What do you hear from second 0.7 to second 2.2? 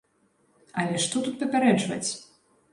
Але што тут папярэджваць?